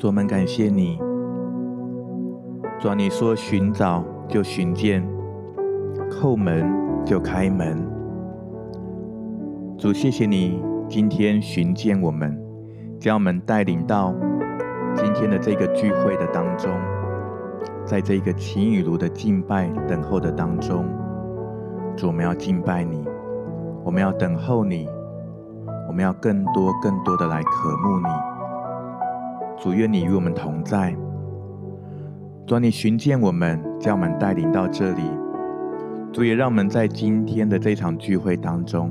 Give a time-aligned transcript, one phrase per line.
[0.00, 0.98] 主，我们感谢你。
[2.80, 5.06] 主，你说寻找就寻见，
[6.10, 6.66] 叩门
[7.04, 7.76] 就开门。
[9.76, 10.58] 主，谢谢你
[10.88, 12.34] 今天寻见我们，
[12.98, 14.14] 将我们带领到
[14.96, 16.72] 今天的这个聚会的当中，
[17.84, 20.86] 在这个晴雨如的敬拜等候的当中，
[21.94, 23.04] 主，我们要敬拜你，
[23.84, 24.88] 我们要等候你，
[25.88, 28.29] 我们要更多更多的来渴慕你。
[29.60, 30.96] 主，愿你与我们同在。
[32.46, 35.02] 主，你寻见我们，将我们带领到这里。
[36.10, 38.90] 主，也让我们在今天的这场聚会当中，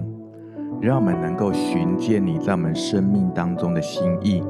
[0.79, 4.43] 让我们能够寻见你在我们生命当中的心意。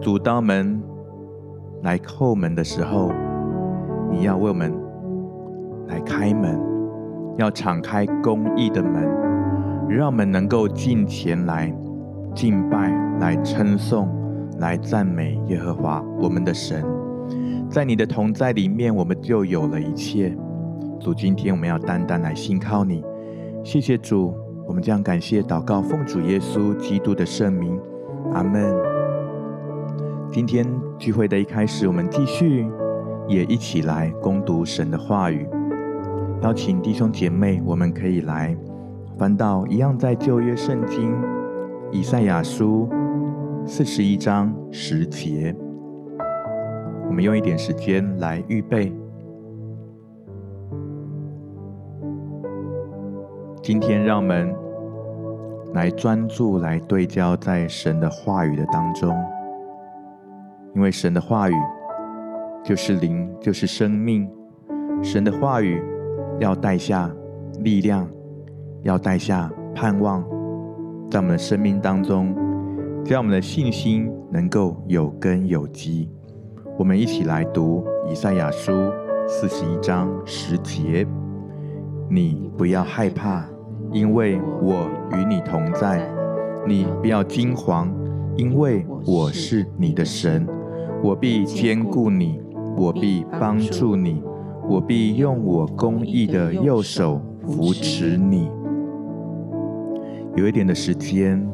[0.00, 0.82] 主，当我们
[1.82, 3.12] 来叩门的时候，
[4.10, 4.72] 你要为我们
[5.88, 6.58] 来开门，
[7.36, 9.06] 要敞开公义的门，
[9.90, 11.70] 让我们能够进前来
[12.34, 14.08] 敬拜、来称颂、
[14.62, 16.84] 来赞美耶和华我们的神。
[17.68, 20.34] 在你的同在里面，我们就有了一切。
[21.00, 23.04] 主，今天我们要单单来信靠你。
[23.64, 24.32] 谢谢主，
[24.68, 27.76] 我们将感谢祷告，奉主耶稣基督的圣名，
[28.32, 28.72] 阿门。
[30.30, 30.64] 今天
[30.96, 32.64] 聚会的一开始，我们继续
[33.26, 35.44] 也一起来攻读神的话语。
[36.42, 38.56] 邀请弟兄姐妹，我们可以来
[39.18, 41.12] 翻到一样在旧约圣经
[41.90, 42.88] 以赛亚书
[43.64, 45.54] 四十一章十节。
[47.06, 48.92] 我们用一点时间来预备。
[53.62, 54.52] 今天，让我们
[55.74, 59.16] 来专注、来对焦在神的话语的当中，
[60.74, 61.54] 因为神的话语
[62.64, 64.28] 就是灵，就是生命。
[65.02, 65.80] 神的话语
[66.40, 67.08] 要带下
[67.60, 68.08] 力量，
[68.82, 70.20] 要带下盼望，
[71.08, 72.34] 在我们的生命当中，
[73.12, 76.08] 让我们的信心能够有根有基。
[76.78, 78.72] 我们一起来读以赛亚书
[79.28, 81.06] 四十一章十节：
[82.08, 83.46] 你不要害怕，
[83.92, 86.00] 因为我与你同在；
[86.66, 87.86] 你不要惊惶，
[88.34, 90.48] 因为我是你的神，
[91.02, 92.40] 我必坚固你，
[92.78, 94.22] 我必帮助你，
[94.66, 98.50] 我必用我公义的右手扶持你。
[100.34, 101.46] 有一点的时间，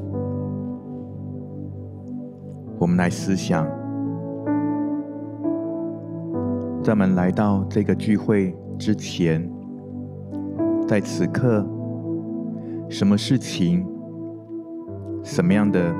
[2.88, 3.66] 我们来思想。
[6.82, 9.46] 在我们来到这个聚会之前，
[10.86, 11.68] 在此刻，
[12.88, 13.86] 什么事情、
[15.22, 15.94] 什么样的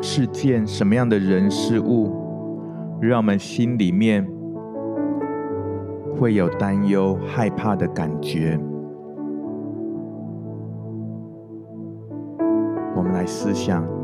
[0.00, 2.16] 事件、什么样的人事物，
[2.98, 4.26] 让我们心里面
[6.18, 8.58] 会有担忧、害怕的感觉？
[12.96, 13.97] 我们来思想。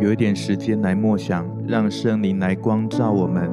[0.00, 3.50] 有一点时间来默想，让圣灵来光照我们。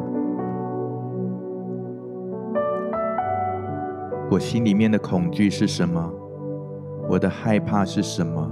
[4.32, 6.10] 我心里面的恐惧是什么？
[7.10, 8.50] 我的害怕是什么？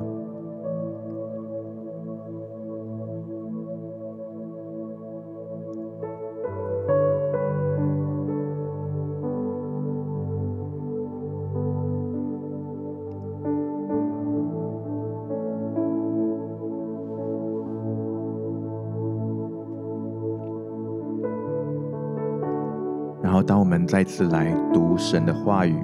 [23.85, 25.75] 再次来读神的话语，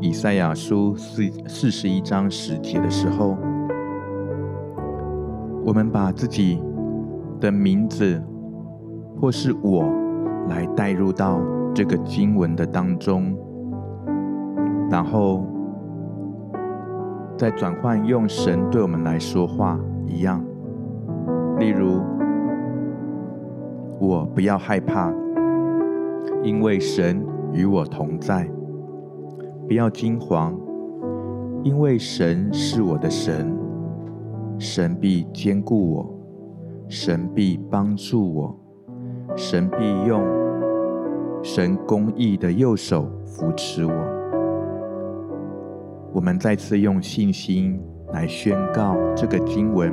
[0.00, 3.36] 以赛亚书四四十一章十节的时候，
[5.64, 6.62] 我们把自己
[7.40, 8.22] 的名字
[9.18, 9.84] 或是我
[10.48, 11.40] 来带入到
[11.74, 13.34] 这个经文的当中，
[14.90, 15.46] 然后
[17.36, 20.44] 再转换用神对我们来说话一样，
[21.58, 22.02] 例如，
[23.98, 25.10] 我不要害怕。
[26.40, 28.48] 因为神与我同在，
[29.66, 30.54] 不要惊惶，
[31.62, 33.56] 因为神是我的神，
[34.58, 36.18] 神必坚固我，
[36.88, 38.56] 神必帮助我，
[39.36, 40.22] 神必用
[41.42, 43.92] 神公义的右手扶持我。
[46.12, 47.80] 我们再次用信心
[48.12, 49.92] 来宣告这个经文，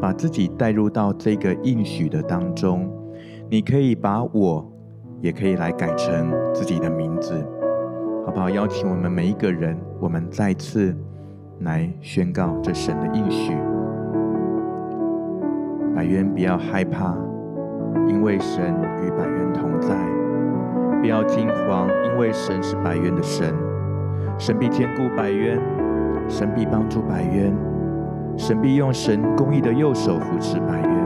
[0.00, 2.90] 把自己带入到这个应许的当中。
[3.48, 4.72] 你可以把我。
[5.20, 7.34] 也可以来改成自己的名字，
[8.24, 8.48] 好不好？
[8.48, 10.94] 邀请我们每一个人，我们再次
[11.60, 13.52] 来宣告这神的应许。
[15.94, 17.16] 百渊不要害怕，
[18.06, 19.96] 因为神与百渊同在。
[21.00, 23.54] 不要惊慌，因为神是百渊的神，
[24.38, 25.60] 神必坚固百渊，
[26.28, 27.52] 神必帮助百渊，
[28.36, 30.97] 神必用神公义的右手扶持百冤。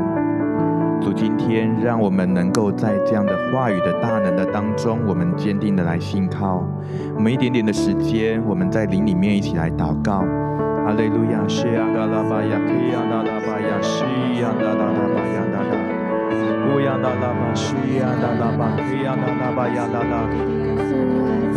[1.03, 6.65] 主，今天让我们能够在这样的话语的大能的当中，我们坚定的来信靠。
[7.15, 10.25] 我们一点点的时间，我们在灵里面一起来祷告。
[10.85, 14.05] 哈利路亚，西亚达拉巴亚，基亚达拉巴亚，西
[14.41, 15.75] 亚达拉巴亚达达，
[16.71, 20.15] 乌亚达拉巴，西亚达拉巴，基亚达拉巴亚达达，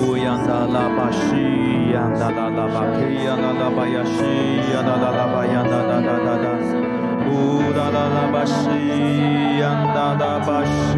[0.02, 4.26] 乌亚达拉巴，西亚达拉巴，基亚拉巴亚，西
[4.74, 6.46] 亚达拉巴亚达达达达。
[6.50, 6.85] 乌达拉拉巴西，央达达
[10.64, 10.98] 西，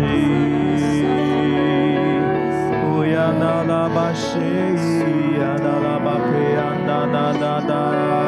[2.86, 4.39] 乌央达拉巴西，
[5.39, 8.26] 央达拉巴克，央达达达达，乌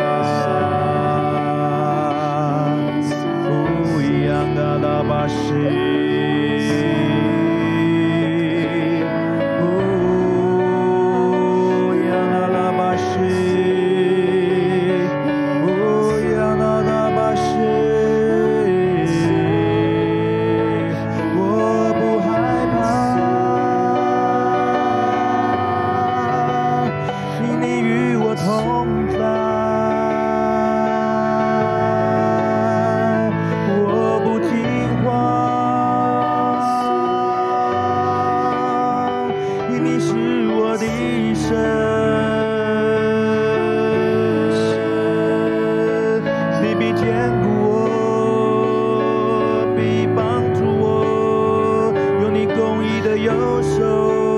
[53.09, 54.28] 的右手。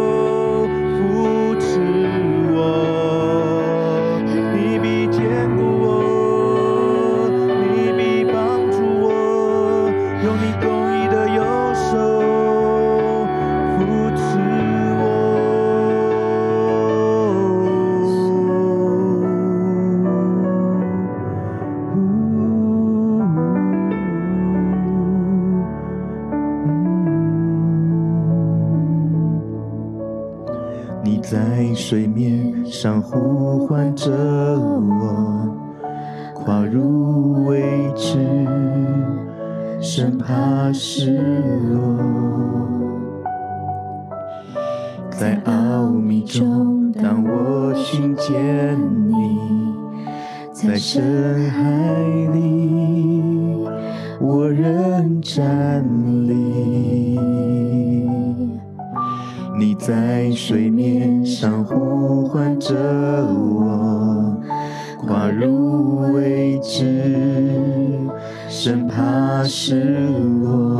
[68.63, 70.07] 生怕失
[70.43, 70.79] 落。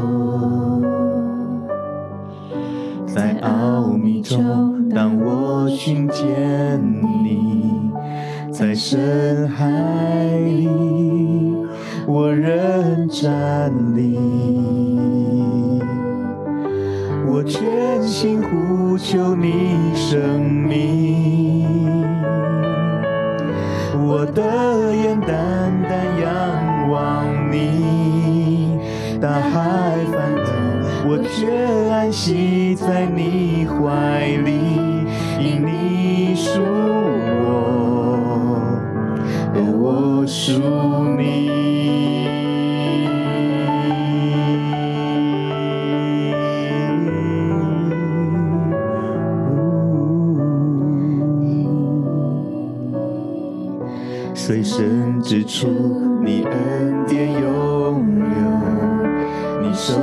[3.08, 6.80] 在奥秘中，当我寻见
[7.24, 7.92] 你，
[8.52, 9.66] 在深海
[10.38, 10.70] 里，
[12.06, 14.20] 我仍站立。
[17.26, 19.56] 我全心呼求你
[19.96, 21.66] 生命，
[24.06, 24.44] 我的
[24.94, 28.80] 眼淡淡仰望你，
[29.20, 29.50] 大海
[30.12, 30.48] 翻腾，
[31.08, 31.52] 我却
[31.92, 34.50] 安息在你怀里，
[35.40, 36.62] 因你属
[37.44, 37.50] 我，
[39.54, 40.54] 而我属
[41.18, 41.52] 你。
[54.34, 56.01] 最深之处，
[59.84, 59.96] 手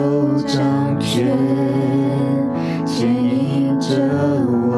[0.44, 1.28] 掌权
[2.85, 3.94] 牵引着
[4.50, 4.75] 我，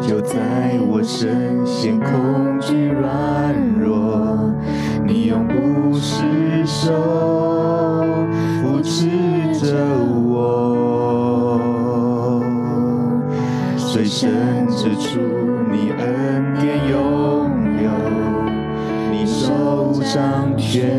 [0.00, 4.54] 就在我深陷恐惧软弱，
[5.04, 6.22] 你永不失
[6.64, 6.92] 手
[8.62, 9.08] 扶持
[9.60, 9.74] 着
[10.28, 10.38] 我，
[13.76, 14.30] 最深
[14.68, 15.18] 之处。
[15.72, 17.50] 你恩典拥
[17.82, 17.90] 有，
[19.10, 20.96] 你手掌权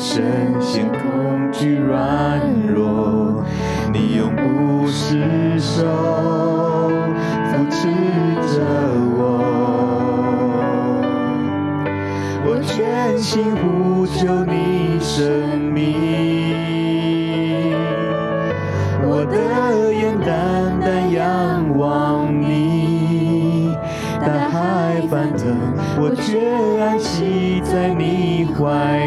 [0.00, 0.24] 深
[0.62, 3.44] 陷恐惧软弱，
[3.92, 5.84] 你永不失手
[7.44, 7.86] 扶持
[8.48, 8.64] 着
[9.18, 9.20] 我，
[12.46, 15.76] 我全心呼求你生命。
[19.02, 23.76] 我的眼单单仰望你，
[24.18, 25.54] 大海翻腾，
[26.00, 26.40] 我却
[26.82, 28.99] 安息在你怀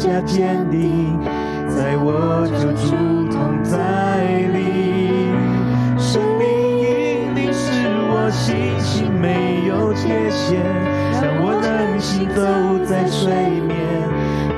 [0.00, 1.20] 加坚定，
[1.68, 3.76] 在我就主同在
[4.48, 5.28] 里，
[5.98, 6.48] 生命
[6.80, 10.56] 引领使我心情没有界限，
[11.20, 12.40] 让我的行走
[12.86, 13.30] 在水
[13.60, 13.76] 面，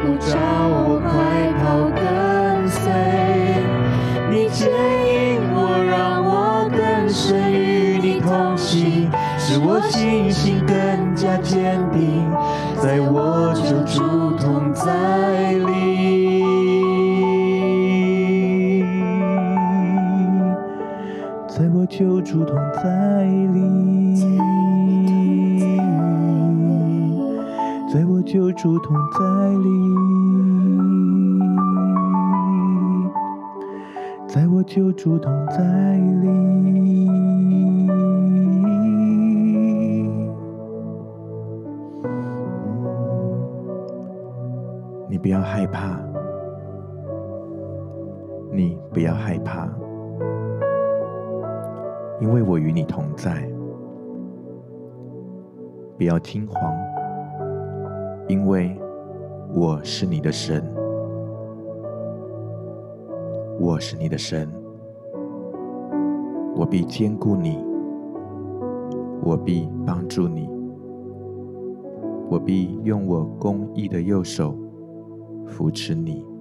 [0.06, 1.10] 不找我快
[1.58, 2.92] 跑跟随，
[4.30, 12.30] 你牵引我，让我更深与你同行，使我信心更加坚定，
[12.80, 14.21] 在我就主。
[14.74, 16.32] 在里。
[21.48, 24.14] 在我救助同在里。
[27.92, 29.68] 在我救助同在里。
[34.28, 36.91] 在我救助同在里。
[45.22, 46.00] 不要害怕，
[48.50, 49.68] 你不要害怕，
[52.20, 53.48] 因为我与你同在。
[55.96, 56.74] 不要惊慌，
[58.26, 58.76] 因为
[59.54, 60.60] 我是你的神，
[63.60, 64.50] 我是你的神。
[66.56, 67.64] 我必坚固你，
[69.22, 70.50] 我必帮助你，
[72.28, 74.56] 我必用我公义的右手
[75.52, 76.31] 扶持你。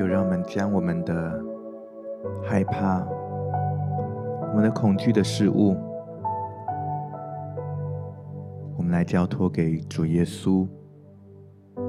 [0.00, 1.44] 就让我们将我们的
[2.42, 3.06] 害怕、
[4.48, 5.76] 我们的恐惧的事物，
[8.78, 10.66] 我们来交托给主耶稣，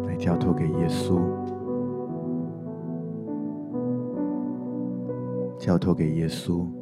[0.06, 1.22] 来交托给耶稣，
[5.58, 6.81] 交托给耶稣。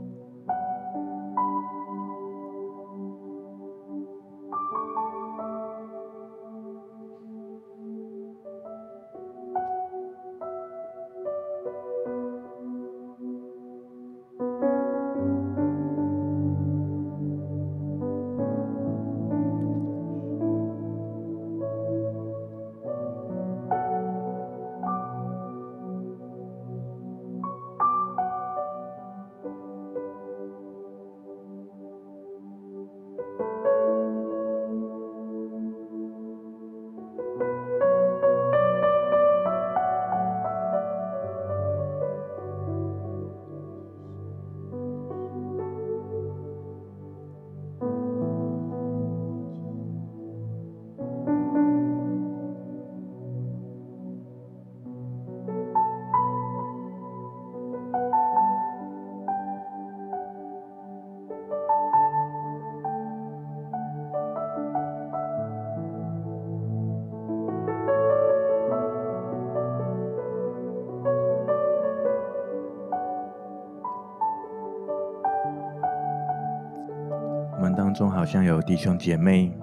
[77.99, 79.53] 中好像有弟兄姐妹，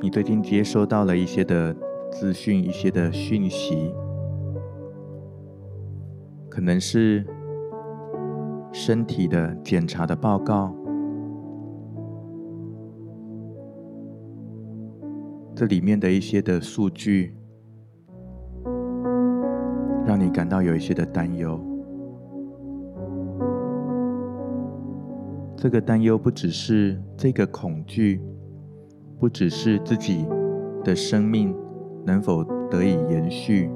[0.00, 1.72] 你最近接收到了一些的
[2.10, 3.94] 资讯，一些的讯息，
[6.48, 7.24] 可能是
[8.72, 10.74] 身体的检查的报告，
[15.54, 17.36] 这里面的一些的数据，
[20.04, 21.73] 让你感到有一些的担忧。
[25.64, 28.20] 这个担忧不只是这个恐惧，
[29.18, 30.26] 不只是自己
[30.84, 31.56] 的生命
[32.04, 33.70] 能否得以延续、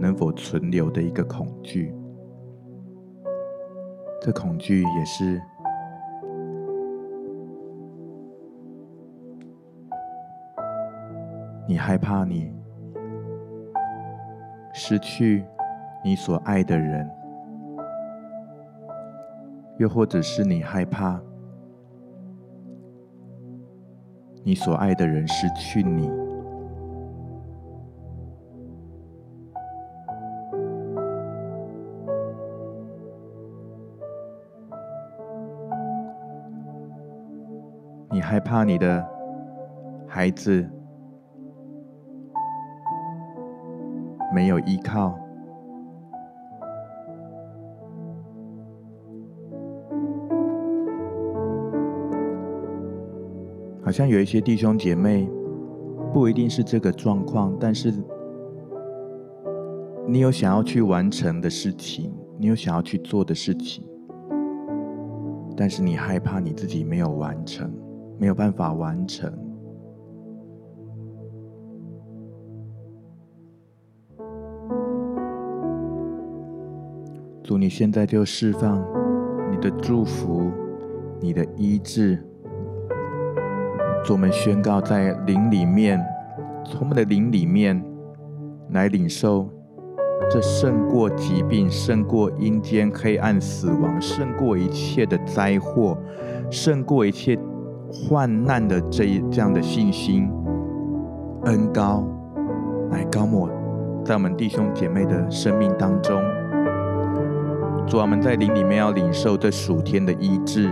[0.00, 1.94] 能否存留的一个恐惧。
[4.22, 5.38] 这恐惧也是
[11.68, 12.50] 你害怕你
[14.72, 15.44] 失去
[16.02, 17.17] 你所爱的人。
[19.78, 21.20] 又或者是你害怕
[24.42, 26.10] 你所爱的人失去你，
[38.10, 39.06] 你害怕你的
[40.08, 40.68] 孩子
[44.34, 45.27] 没有依靠。
[53.88, 55.26] 好像有一些弟兄姐妹，
[56.12, 57.90] 不一定是这个状况，但是
[60.06, 63.82] 你有想要去完成的事情，你有想要去做的事情，
[65.56, 67.72] 但是你害怕你自己没有完成，
[68.18, 69.32] 没有办法完成。
[77.42, 78.84] 主，你现在就释放
[79.50, 80.50] 你的祝福，
[81.22, 82.22] 你的医治。
[84.04, 86.02] 主我们宣告，在灵里面，
[86.64, 87.82] 从我们的灵里面
[88.70, 89.46] 来领受
[90.30, 95.96] 这胜过疾病、胜过阴间黑暗、死亡、胜过一切的灾祸、
[96.50, 97.38] 胜过一切
[97.90, 100.30] 患难的这一这样的信心、
[101.44, 102.02] 恩高，
[102.90, 103.50] 来高抹
[104.04, 106.18] 在我们弟兄姐妹的生命当中。
[107.86, 110.70] 主，我们在灵里面要领受这属天的医治。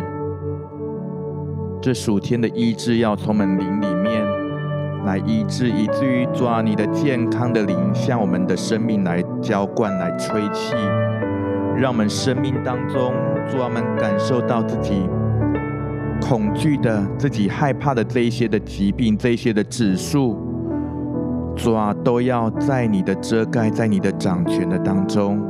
[1.87, 4.21] 这属天的医治要从我们灵里面
[5.05, 10.75] 来医治，以至于抓你的健康的灵向我们的生命来浇灌、来吹气，
[11.77, 13.13] 让我们生命当中，
[13.49, 15.09] 主啊，我们感受到自己
[16.21, 20.37] 恐惧的、自己害怕的这一些的疾病、这一些的指数，
[21.55, 25.41] 主啊，都要在你的遮盖、在你的掌权的当中，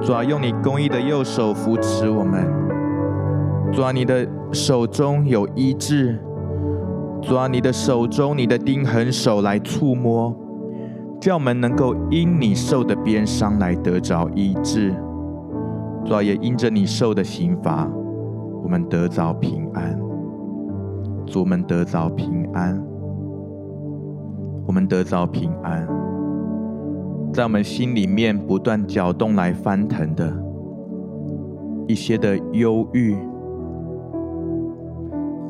[0.00, 2.44] 主啊，用你公义的右手扶持我们，
[3.72, 4.28] 主啊，你的。
[4.52, 6.18] 手中有医治，
[7.22, 10.36] 主啊，你的手中，你的钉痕手来触摸，
[11.18, 14.94] 叫我们能够因你受的鞭伤来得着医治。
[16.04, 17.90] 主啊，也因着你受的刑罚，
[18.62, 19.98] 我们得着平安。
[21.24, 22.78] 主，我们得着平安，
[24.66, 25.88] 我们得着平安，
[27.32, 30.30] 在我们心里面不断搅动来翻腾的
[31.86, 33.16] 一些的忧郁。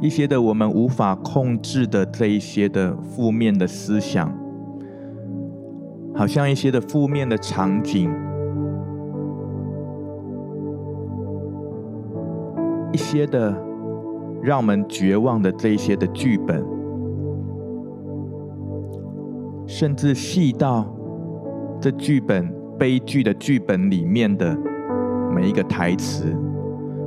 [0.03, 4.37] 一些的我们无法控制的这一些的负面的思想，
[6.13, 8.11] 好像一些的负面的场景，
[12.93, 13.57] 一些的
[14.43, 16.67] 让我们绝望的这一些的剧本，
[19.67, 20.85] 甚至细到
[21.81, 24.59] 这剧本悲剧的剧本里面的
[25.33, 26.37] 每一个台词，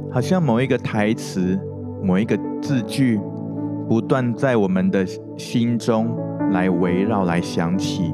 [0.10, 1.60] 好像某一个台词。
[2.06, 3.20] 某一个字句，
[3.90, 5.04] 不断在我们的
[5.36, 6.16] 心中
[6.52, 8.14] 来围绕、来响起，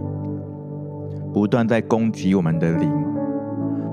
[1.34, 2.90] 不断在攻击我们的灵，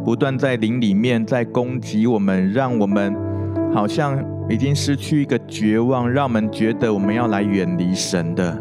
[0.04, 3.12] 不断在灵里面在攻击我们，让我们
[3.74, 4.16] 好像
[4.48, 8.56] 已经失去一个绝望，让我们觉得我们要来远离神的。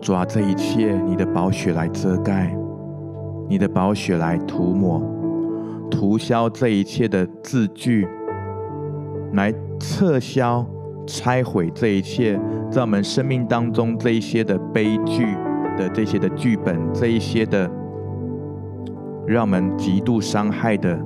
[0.00, 2.52] 主啊，这一切，你的宝血来遮盖，
[3.48, 5.00] 你的宝血来涂抹，
[5.88, 8.08] 涂消这一切的字句，
[9.34, 9.54] 来。
[9.78, 10.66] 撤销、
[11.06, 12.38] 拆毁这一切，
[12.70, 15.34] 在我们生命当中这一些的悲剧
[15.76, 17.70] 的这些的剧本，这一些的
[19.26, 20.98] 让我们极度伤害的、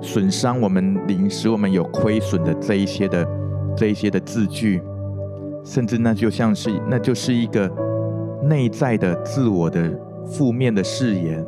[0.00, 3.26] 损伤我们灵、使我们有亏损的这一些的
[3.76, 4.80] 这一些的字句，
[5.64, 7.70] 甚至那就像是那就是一个
[8.42, 9.90] 内在的自我的
[10.24, 11.44] 负面的誓言，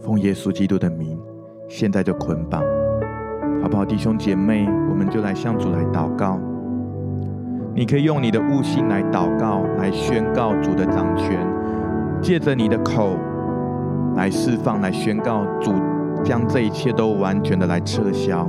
[0.00, 1.18] 奉耶稣基督的名，
[1.68, 2.62] 现在就捆绑。
[3.62, 4.68] 好不好，弟兄姐妹？
[4.94, 6.38] 我们就来向主来祷告。
[7.74, 11.36] 你可以用你的悟性来祷告，来宣告主的掌权，
[12.22, 13.16] 借着你的口
[14.14, 15.72] 来释放，来宣告主
[16.22, 18.48] 将这一切都完全的来撤销。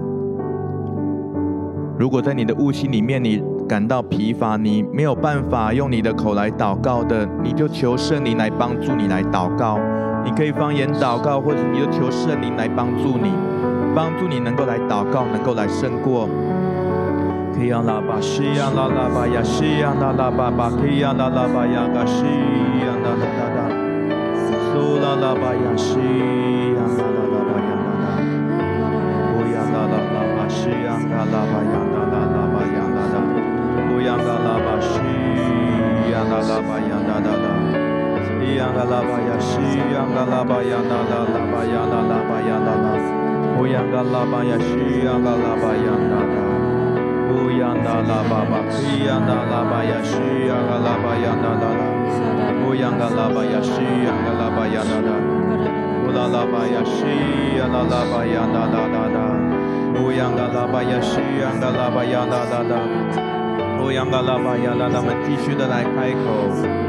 [1.98, 9.80] 如果在你的悟性里面，你感到疲乏，你没有办法用你的口来祷告的，你就求圣灵来帮助你来祷告。
[10.24, 13.32] 你可以方言祷告，或者你就求圣灵来帮助你，
[13.96, 16.28] 帮助你能够来祷告，能够来胜过。
[17.56, 22.26] 可以让拉巴西呀拉拉巴呀西呀拉拉巴巴，可以让拉拉巴呀嘎西
[22.84, 23.72] 呀拉拉拉拉，
[24.68, 25.96] 苏拉拉巴呀西
[26.76, 28.06] 呀拉拉拉巴呀拉拉，
[29.32, 33.16] 乌呀拉拉拉巴西呀嘎拉巴呀拉拉拉巴呀拉拉，
[33.88, 35.00] 乌呀嘎拉巴西
[36.12, 37.48] 呀拉拉巴呀拉拉拉，
[38.44, 39.56] 伊呀嘎拉巴呀西
[39.96, 43.25] 呀嘎拉巴呀拉拉拉巴呀拉拉巴呀拉拉，
[43.58, 46.36] 乌央嘎拉巴呀西呀嘎拉巴呀拉拉。
[47.32, 51.66] 乌央达拉巴巴，西央达拉巴呀，西央达拉巴呀，达达，
[52.68, 55.10] 乌央达拉巴呀，西央达拉巴呀，达达，
[56.04, 57.06] 乌拉拉巴呀，西
[57.58, 59.18] 央达拉巴呀，达达达达，
[60.04, 62.76] 乌央达拉巴呀，西央达拉巴呀，达达达，
[63.84, 66.85] 乌央达拉巴呀，达达，我们继续的来开口，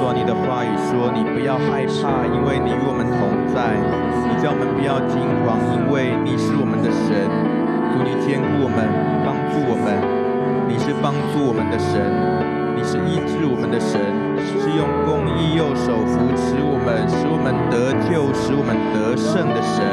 [0.00, 3.76] 说你的话语，说你不要害怕，因为你与我们同在，
[4.24, 7.28] 你叫我们不要惊慌，因为你是我们的神。
[7.92, 8.80] 主，你坚固我们，
[9.28, 9.92] 帮助我们，
[10.64, 12.00] 你是帮助我们的神，
[12.72, 14.00] 你是医治我们的神，
[14.40, 19.84] 是用公义右手扶持我们，使我们得救，使我们得胜的神。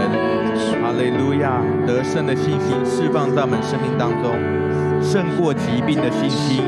[0.80, 1.60] 哈利路亚！
[1.86, 4.32] 得胜的信心释放在我们生命当中，
[5.04, 6.64] 胜过疾病的信心，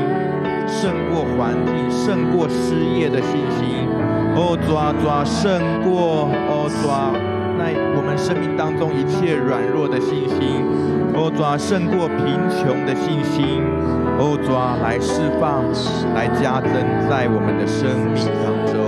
[0.70, 3.88] 胜过环境，胜过失业的信心。
[4.36, 7.10] 哦，抓抓胜过，哦抓
[7.58, 10.64] 那我们生命当中一切软弱的信心。
[11.12, 13.60] 哦，抓胜过贫穷的信心，
[14.16, 15.66] 哦，抓来释放，
[16.14, 16.72] 来加增
[17.10, 18.78] 在我们的生命当中。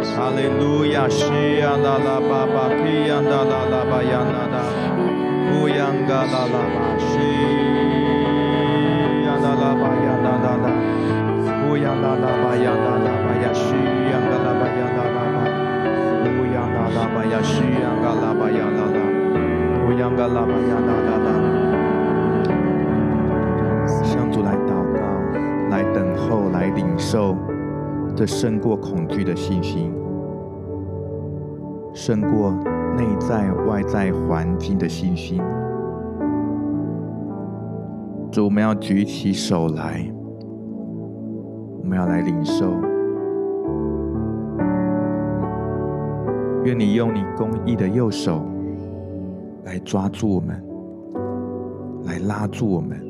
[0.00, 4.58] 哈利路亚，西呀啦啦巴巴，皮呀啦啦啦巴呀啦啦，
[5.52, 6.89] 乌央嘎啦啦巴
[17.60, 18.98] 西呀嘎啦巴呀啦啦，
[19.84, 21.28] 乌央嘎啦巴呀啦啦啦。
[26.76, 27.36] 领受
[28.14, 29.92] 这胜过恐惧的信心，
[31.92, 32.52] 胜过
[32.96, 35.42] 内在外在环境的信心。
[38.30, 40.08] 主，我们要举起手来，
[41.82, 42.89] 我们要来领受。
[46.62, 48.44] 愿你用你公义的右手
[49.64, 50.62] 来抓住我们，
[52.04, 53.00] 来拉住我们，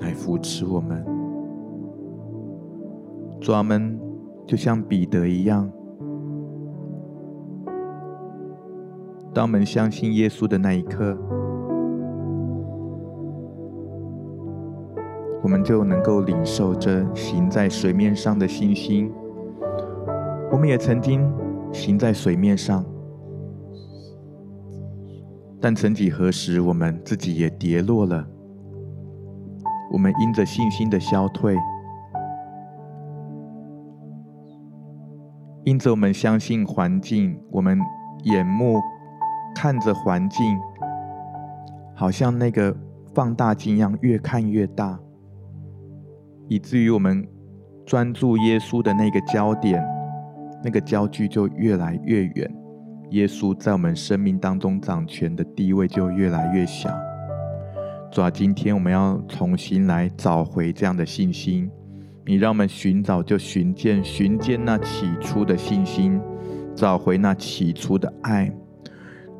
[0.00, 1.02] 来扶持我们。
[3.40, 3.98] 主啊，我们
[4.46, 5.68] 就像彼得一样，
[9.32, 11.16] 当我们相信耶稣的那一刻，
[15.42, 19.10] 我们就能够领受着行在水面上的信心。
[20.52, 21.26] 我们也曾经
[21.72, 22.84] 行在水面上，
[25.60, 28.26] 但曾几何时，我们自己也跌落了。
[29.92, 31.56] 我们因着信心的消退。
[35.64, 37.78] 因着我们相信环境，我们
[38.24, 38.80] 眼目
[39.54, 40.58] 看着环境，
[41.94, 42.76] 好像那个
[43.14, 44.98] 放大镜一样，越看越大，
[46.48, 47.24] 以至于我们
[47.86, 49.80] 专注耶稣的那个焦点，
[50.64, 52.54] 那个焦距就越来越远，
[53.10, 56.88] 耶稣在我们生命当中掌权的地位就越来越小。
[58.10, 61.70] 主啊，今天我们要重新来找回这样的信心。
[62.24, 66.20] 你让我们寻找，就寻见，寻见那起初的信心，
[66.74, 68.52] 找回那起初的爱。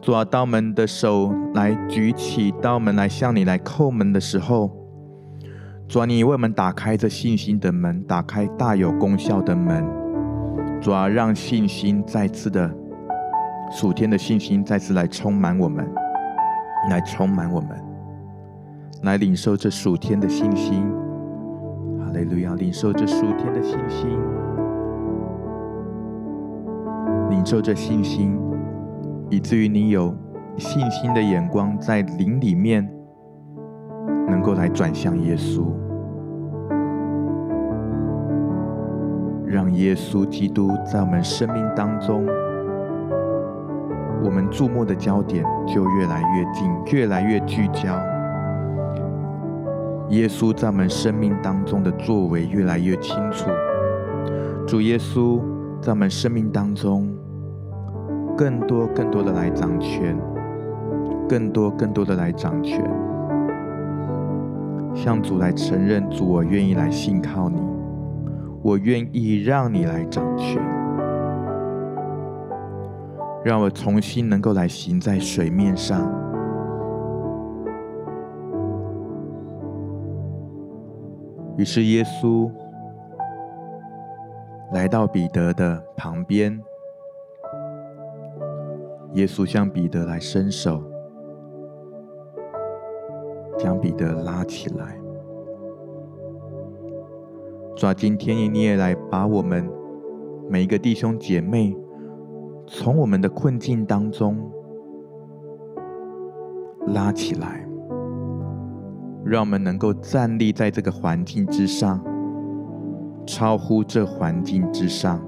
[0.00, 4.74] 主啊，当我们的手来举起，当我们来向你来叩门的时候，
[5.86, 10.01] 主啊，你为我们打开这信心的门，打开大有功效的门。
[10.82, 12.68] 主啊，让信心再次的
[13.70, 15.88] 属天的信心再次来充满我们，
[16.90, 17.70] 来充满我们，
[19.04, 20.82] 来领受这属天的信心。
[22.00, 24.10] 哈利路亚，领受这属天的信心，
[27.30, 28.36] 领受这信心，
[29.30, 30.12] 以至于你有
[30.56, 32.92] 信心的眼光在灵里面，
[34.26, 35.62] 能够来转向耶稣，
[39.52, 42.24] 让耶稣基督在我们生命当中
[44.24, 47.94] 我们注目的焦点就越来越近，越来越聚焦。
[50.08, 53.50] 耶稣在我们生命当中的作为越来越清楚。
[54.66, 55.38] 主耶稣
[55.82, 57.12] 在我们生命当中，
[58.34, 60.16] 更多更多的来掌权，
[61.28, 62.82] 更多更多的来掌权。
[64.94, 67.60] 向主来承认，主，我愿意来信靠你，
[68.62, 70.62] 我愿意让你来掌权，
[73.44, 76.00] 让我重新能够来行在水面上。
[81.56, 82.50] 于是耶稣
[84.72, 86.58] 来到彼得的旁边，
[89.14, 90.82] 耶稣向彼得来伸手。
[93.58, 94.98] 将彼得拉起来，
[97.74, 99.68] 主，今天你也来把我们
[100.48, 101.76] 每一个弟兄姐妹
[102.66, 104.38] 从我们的困境当中
[106.88, 107.66] 拉起来，
[109.24, 112.00] 让我们能够站立在这个环境之上，
[113.26, 115.20] 超乎这环境之上。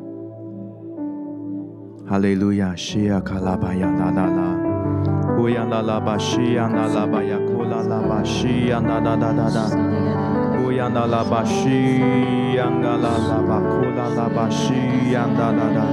[2.06, 4.60] 哈利路亚，西亚卡拉巴亚啦啦啦。
[5.40, 10.23] 乌央啦啦巴西央啦啦巴呀，库啦啦巴西央哒哒哒哒哒。
[10.74, 12.00] 乌央拉拉巴西
[12.56, 14.74] 央拉拉巴库拉拉巴西
[15.12, 15.86] 央哒哒哒。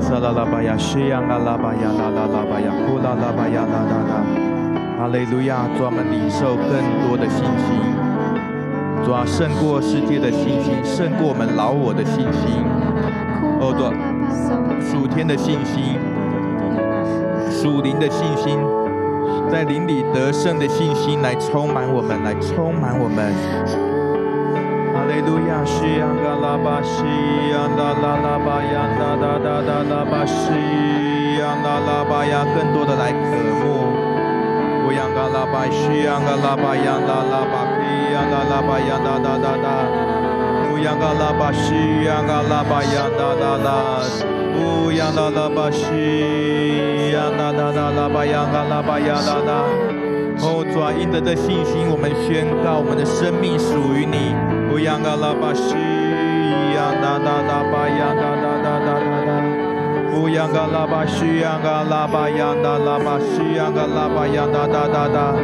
[0.00, 4.24] 撒拉拉巴呀西央拉拉巴呀拉拉拉巴呀库拉拉巴呀哒哒哒。
[4.98, 6.66] 哈利路亚，专门领受更
[7.06, 7.78] 多的信心，
[9.06, 12.58] 抓胜过世界的信心，胜过我们老我的信心。
[13.60, 13.86] 哦，对，
[14.82, 15.96] 属天的信心。
[17.48, 18.58] 属灵的信心，
[19.48, 23.91] 在灵里得胜的信心来充满我们，来充满我们。
[25.02, 27.02] 哈利路亚，西央嘎拉巴西
[27.50, 30.46] 央哒啦啦巴央哒哒哒哒啦巴西
[31.40, 33.18] 央哒啦巴呀，更多的来渴
[33.58, 33.90] 慕。
[34.86, 39.66] 乌央嘎拉巴西央嘎拉巴央哒啦巴西央哒啦巴央哒哒哒哒。
[40.70, 41.74] 乌央嘎拉巴西
[42.06, 43.98] 央嘎拉巴央哒啦啦。
[44.54, 49.66] 乌央啦啦巴西央啦啦啦啦巴央啦啦巴央啦啦，
[50.38, 54.51] 哦，主啊，因着这信心，我们宣告我们的生命属于你。
[54.72, 55.74] 呜咽嘎啦吧嘻
[56.74, 59.30] 呀哒哒啦吧呀哒哒哒哒哒哒
[60.16, 65.34] 呜咽嘎啦吧嘻呀嘎啦吧呀哒啦吧嘻呀嘎啦吧呀哒哒哒哒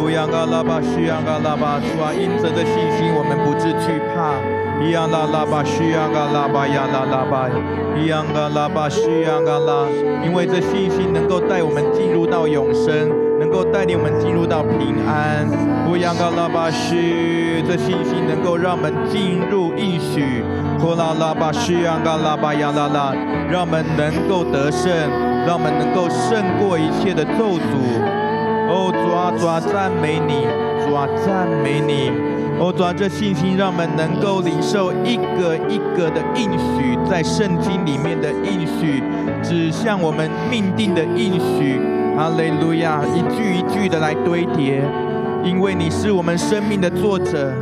[0.00, 4.40] 呜咽嘎啦吧嘻呀嘎啦吧啊，因着的信心我们不致惧怕
[4.80, 7.50] 咿呀啦啦吧嘻呀个啦吧呀啦啦吧
[7.94, 9.84] 咿呀啦吧嘻呀个啦
[10.24, 15.48] 因为这信心能够带我们进入到永生能够带领我们进入到平安。
[15.88, 20.44] 乌央嘎拉巴西，这信心能够让我们进入应许。
[20.78, 23.14] 呼啦拉巴西央嘎拉巴呀拉拉，
[23.50, 24.92] 让我们能够得胜，
[25.46, 27.72] 让我们能够胜过一切的咒诅。
[28.68, 30.44] 哦，主啊主啊，赞美你，
[30.84, 32.12] 主啊赞美你。
[32.60, 39.02] 哦，主啊，这信心让我们能够领受一个一个的应许，在圣经里面的应许，
[39.42, 41.80] 指向我们命定的应许。
[42.16, 44.82] 哈利路亚，一句一句的来堆叠，
[45.44, 47.52] 因为你是我们生命的作者，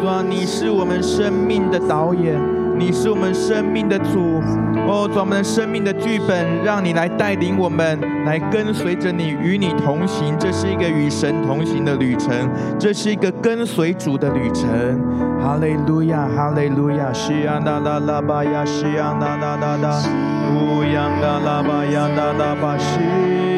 [0.00, 2.34] 主啊，你是我们生命的导演。
[2.80, 4.40] 你是我们生命的主，
[4.88, 10.34] 哦，主，我们生命的剧本，让你来带领我们，来跟随着你，与你同行。
[10.38, 14.66] 这是一个与神同行的旅程，这是一个跟随主的旅程。
[15.42, 20.02] 哈利路亚，哈利路亚，西呀啦啦啦巴呀，西呀啦啦啦啦，
[20.54, 23.49] 乌央啦啦巴呀啦啦巴西。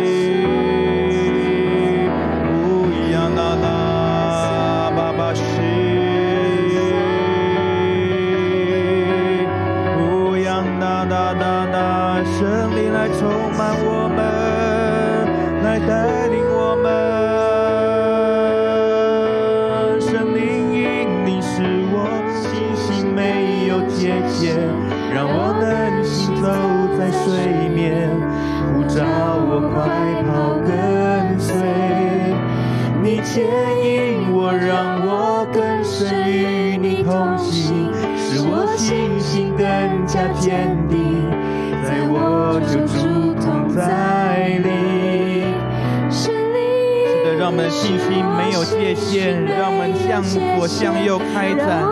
[46.10, 46.26] 是
[47.24, 51.84] 的，让我们信心没有界限，让我们向左向右开展，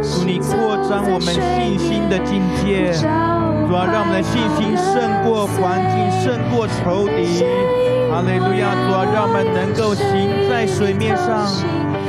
[0.00, 2.92] 主你扩张我们信心的境界，
[3.66, 7.42] 主要让我们的信心胜过环境，胜过仇敌。
[8.16, 8.72] 哈利路亚！
[8.72, 11.44] 主要让我们能够行在水面上，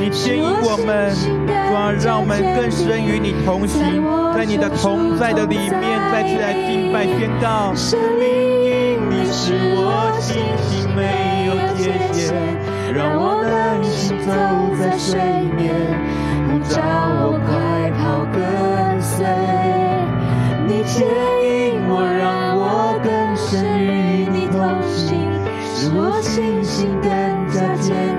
[0.00, 1.28] 你牵引我们，主
[1.76, 4.02] 啊让我们更深与你同行，
[4.34, 7.74] 在你的同在的里面，再次来敬拜宣告。
[7.74, 12.32] 你使我信心没有界限，
[12.96, 14.32] 让我能行走
[14.80, 15.20] 在水
[15.60, 15.76] 面，
[16.48, 16.80] 呼召
[17.20, 18.40] 我快跑跟
[19.02, 19.26] 随。
[20.66, 21.04] 你牵
[21.44, 22.47] 引我，让
[26.00, 27.10] 我信心更
[27.50, 28.17] 加坚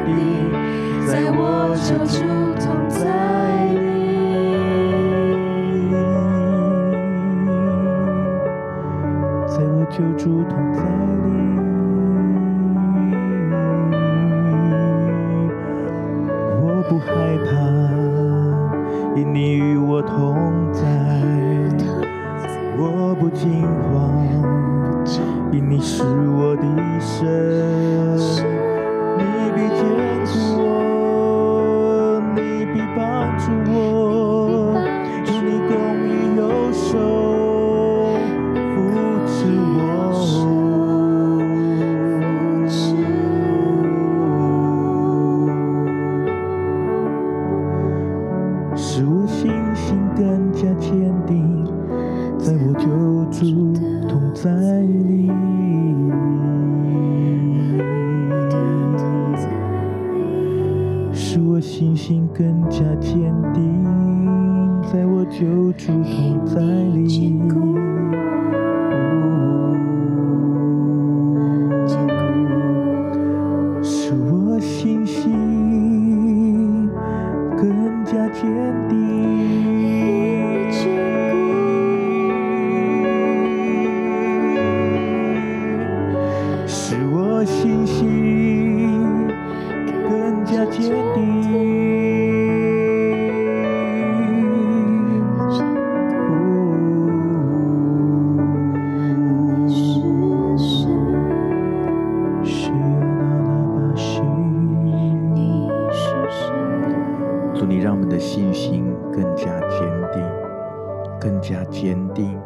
[111.19, 112.37] 更加坚定。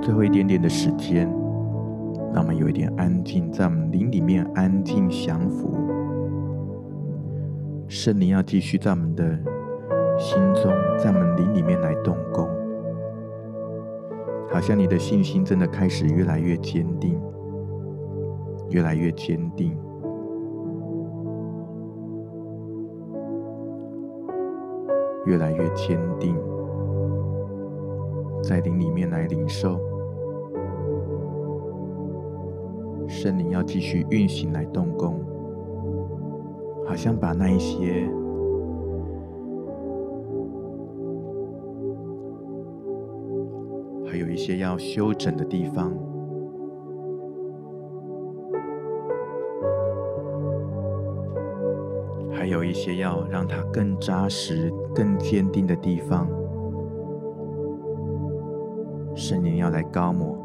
[0.00, 1.28] 最后一点点的时间，
[2.32, 5.76] 让我们有一点安静，在我们灵里面安静降服。
[7.86, 9.24] 圣灵要继续在我们的
[10.18, 12.48] 心中，在我们灵里面来动工，
[14.50, 17.20] 好像你的信心真的开始越来越坚定，
[18.70, 19.76] 越来越坚定，
[25.26, 26.34] 越来越坚定，
[28.42, 29.78] 在灵里面来领受。
[33.06, 35.20] 圣灵要继续运行来动工，
[36.86, 38.08] 好像把那一些
[44.06, 45.92] 还有一些要修整的地方，
[52.32, 56.28] 还有一些要让它更扎实、更坚定的地方，
[59.14, 60.38] 圣灵要来高抹。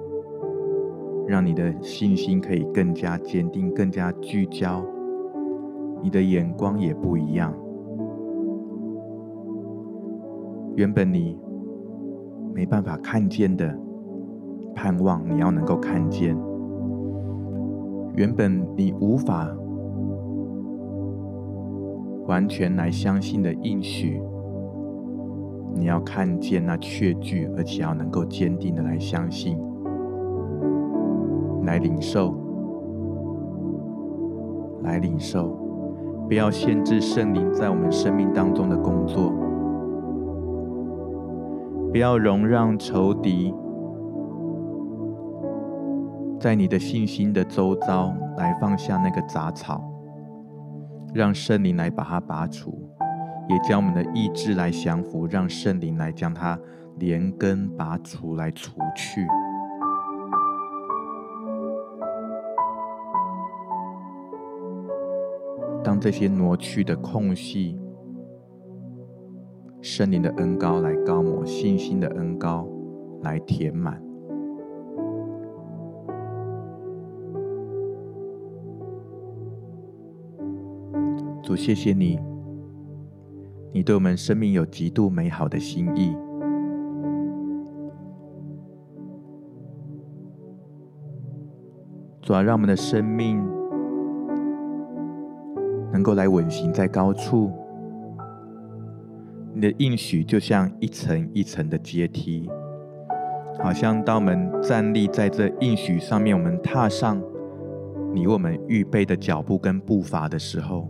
[1.27, 4.85] 让你的信心可以更加坚定、更加聚焦，
[6.03, 7.51] 你的眼光也不一样。
[10.75, 11.35] 原本你
[12.53, 13.75] 没办法看见的，
[14.75, 16.37] 盼望你要能够看见；
[18.13, 19.49] 原本你无法
[22.27, 24.21] 完全来相信的应许，
[25.75, 29.59] 你要看见那确据，而且要能够坚定的来相信。
[31.63, 32.35] 来领受，
[34.83, 35.49] 来领受，
[36.27, 39.33] 不要限制圣灵在我们生命当中的工作，
[41.91, 43.53] 不要容让仇敌
[46.39, 49.83] 在你的信心的周遭来放下那个杂草，
[51.15, 52.84] 让圣灵来把它拔除，
[53.47, 56.59] 也将我们的意志来降服，让圣灵来将它
[56.97, 59.25] 连根拔除，来除去。
[65.83, 67.79] 当这些挪去的空隙，
[69.81, 72.67] 圣灵的恩膏来高抹，信心的恩膏
[73.21, 74.01] 来填满。
[81.43, 82.19] 主，谢谢你，
[83.75, 86.15] 你对我们生命有极度美好的心意。
[92.21, 93.45] 主要，让我们的生命。
[95.91, 97.51] 能够来稳行在高处，
[99.53, 102.49] 你的应许就像一层一层的阶梯，
[103.61, 107.21] 好像当我们站立在这应许上面，我们踏上
[108.13, 110.89] 你为我们预备的脚步跟步伐的时候，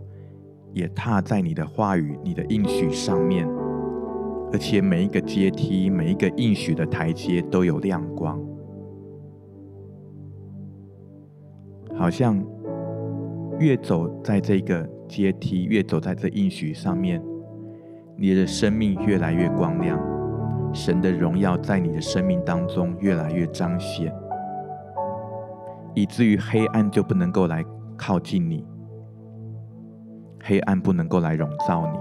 [0.76, 3.48] 也踏在你的话语、你的应许上面，
[4.52, 8.38] 而且每一个阶梯、每一个应许的台阶都有亮光，
[11.96, 12.38] 好像
[13.58, 17.22] 越走在这个阶梯，越走在这应许上面，
[18.18, 19.98] 你的生命越来越光亮，
[20.74, 24.14] 神的荣耀在你的生命当中越来越彰显，
[25.94, 27.64] 以至于黑暗就不能够来
[27.96, 28.62] 靠近你。
[30.48, 31.98] 黑暗不能够来笼罩你，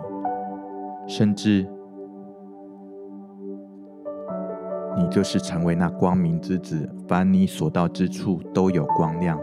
[1.11, 1.67] 甚至
[4.95, 9.39] 你就是成为那光明之子，凡你所到之处都有光亮。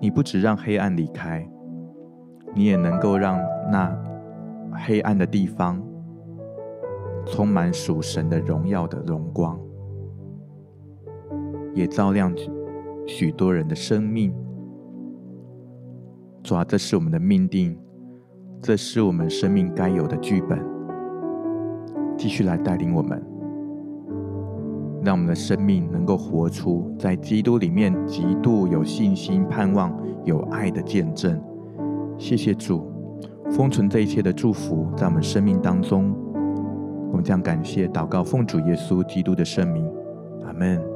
[0.00, 1.46] 你不只让黑暗离开，
[2.54, 3.38] 你也能够让
[3.70, 3.94] 那
[4.72, 5.82] 黑暗的地方
[7.26, 9.60] 充满属神的荣耀的荣光，
[11.74, 12.34] 也照亮
[13.06, 14.34] 许多人的生命。
[16.42, 17.78] 主啊，这是我们的命定，
[18.60, 20.58] 这是我们生命该有的剧本。
[22.16, 23.22] 继续来带领我们，
[25.04, 31.40] 让我们的生命能够活出在基督里面极度有信心、盼望、有爱的见证。
[32.18, 32.92] 谢谢主，
[33.50, 36.14] 封存这一切的祝福在我们生命当中。
[37.10, 39.88] 我们将感谢祷告，奉主耶稣基督的圣名，
[40.44, 40.91] 阿门。